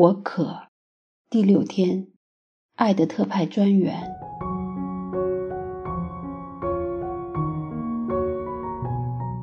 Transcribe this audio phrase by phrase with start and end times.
[0.00, 0.56] 我渴，
[1.28, 2.06] 第六天，
[2.76, 4.00] 爱的特派专员。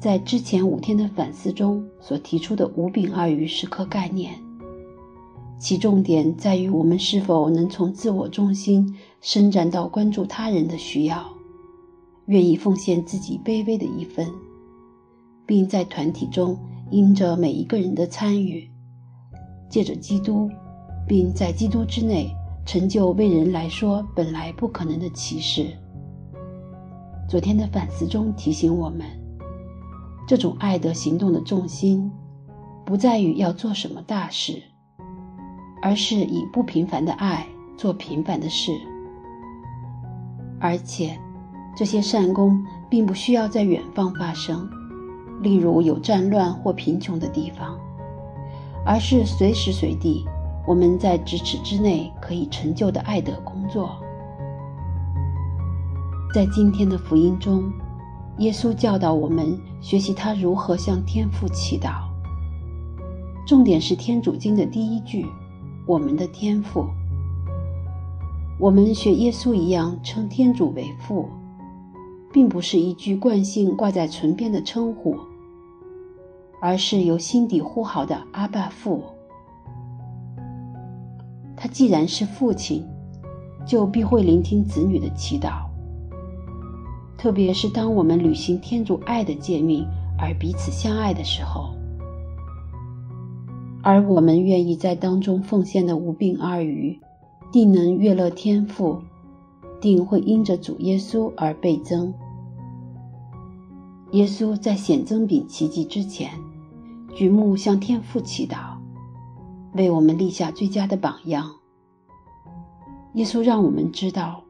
[0.00, 4.34] 在之前五天的反思中所提出的“五饼二鱼”时刻概念，
[5.56, 11.32] 其重点在于我们是否能从自我中心伸展到关注他人的需要，
[12.26, 14.26] 愿意奉献自己卑微的一份，
[15.46, 16.58] 并在团体中
[16.90, 18.68] 因着每一个人的参与。
[19.70, 20.50] 借着基督，
[21.06, 22.34] 并在基督之内
[22.66, 25.68] 成就为人来说本来不可能的奇事。
[27.28, 29.06] 昨天的反思中提醒我们，
[30.26, 32.10] 这种爱的行动的重心，
[32.84, 34.60] 不在于要做什么大事，
[35.80, 37.46] 而是以不平凡的爱
[37.76, 38.72] 做平凡的事。
[40.58, 41.16] 而且，
[41.76, 44.68] 这些善功并不需要在远方发生，
[45.40, 47.78] 例如有战乱或贫穷的地方。
[48.84, 50.24] 而是随时随地，
[50.66, 53.90] 我们在咫尺之内可以成就的爱德工作。
[56.34, 57.72] 在今天的福音中，
[58.38, 62.08] 耶稣教导我们学习他如何向天父祈祷。
[63.46, 65.26] 重点是天主经的第一句
[65.86, 66.86] ：“我们的天父。”
[68.60, 71.28] 我们学耶稣一样称天主为父，
[72.32, 75.16] 并不是一句惯性挂在唇边的称呼。
[76.60, 79.02] 而是由心底呼号的阿爸父。
[81.56, 82.86] 他既然是父亲，
[83.66, 85.64] 就必会聆听子女的祈祷。
[87.18, 89.86] 特别是当我们履行天主爱的诫命
[90.18, 91.74] 而彼此相爱的时候，
[93.82, 96.98] 而我们愿意在当中奉献的无病二愚，
[97.52, 99.02] 定能悦乐天父，
[99.82, 102.12] 定会因着主耶稣而倍增。
[104.12, 106.30] 耶稣在显增饼奇迹之前。
[107.12, 108.76] 举目向天父祈祷，
[109.74, 111.50] 为我们立下最佳的榜样。
[113.14, 114.42] 耶稣让我们知道，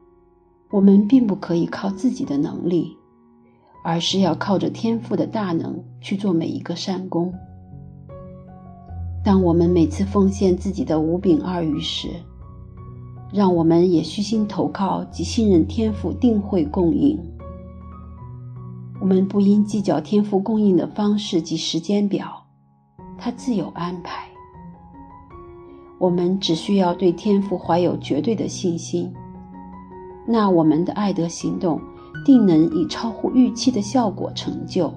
[0.69, 2.95] 我们并不可以靠自己的能力，
[3.83, 7.33] 而是要靠着天父的大能去做每一个善功。
[9.23, 12.09] 当我们每次奉献自己的五饼二鱼时，
[13.33, 17.19] 让我们也虚心投靠及信任天父定会供应。
[18.99, 22.40] 我们不应计较天父供应的方式及时间表。
[23.23, 24.27] 他自有安排，
[25.99, 29.13] 我们只需要对天赋怀有绝对的信心，
[30.25, 31.79] 那我们的爱德行动
[32.25, 34.91] 定能以超乎预期的效果成就。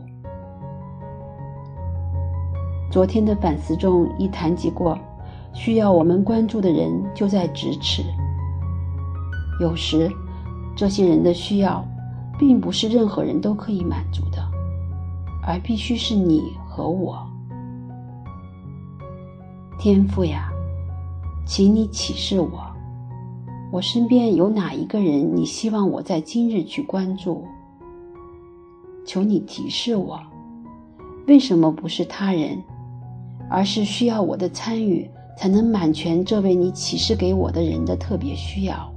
[2.90, 4.98] 昨天的反思中已谈及过，
[5.52, 8.02] 需要我们关注的人就在咫尺。
[9.60, 10.10] 有时，
[10.74, 11.86] 这些人的需要，
[12.38, 14.42] 并不是任何人都可以满足的，
[15.46, 17.22] 而必须是你和我。
[19.78, 20.50] 天赋呀，
[21.46, 22.48] 请你启示我，
[23.70, 27.44] 我身边有哪一个人你希望我在今日去关注？
[29.04, 30.18] 求你提示我，
[31.26, 32.62] 为什么不是他人，
[33.50, 38.93] 而是需要我的参与，才能满全这位你启示给我的人的特别需要？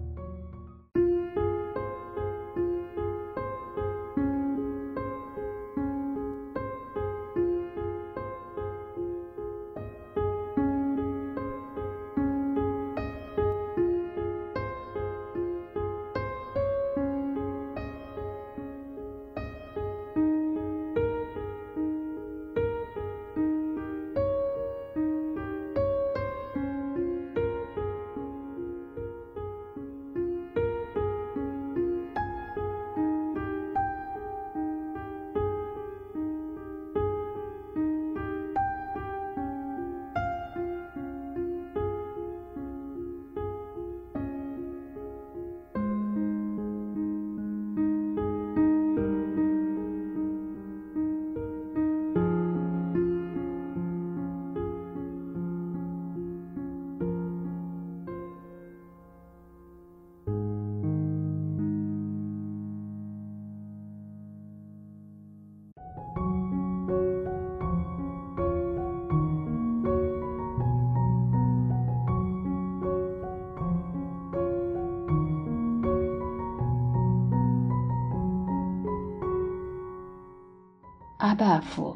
[81.18, 81.96] 阿爸父，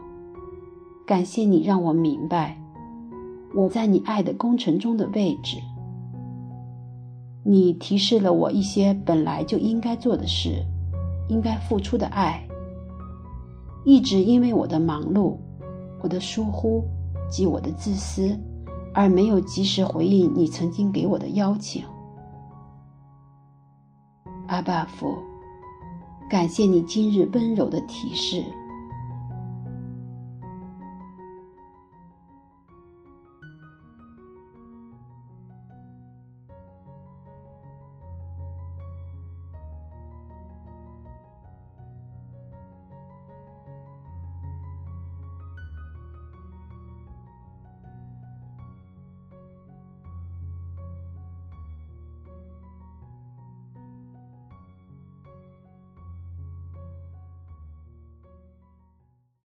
[1.06, 2.59] 感谢你让我明白
[3.53, 5.59] 我在你爱的工程中的位置。
[7.44, 10.65] 你提示了我一些本来就应该做的事，
[11.29, 12.44] 应该付出的爱。
[13.85, 15.38] 一直因为我的忙碌、
[16.01, 16.83] 我的疏忽
[17.29, 18.35] 及我的自私，
[18.91, 21.83] 而没有及时回应你曾经给我的邀请。
[24.47, 25.15] 阿爸父，
[26.27, 28.44] 感谢你今日温柔的提示。